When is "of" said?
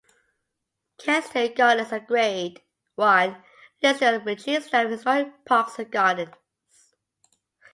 4.83-4.89